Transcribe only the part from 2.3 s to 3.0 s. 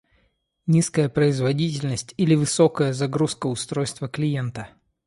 высокая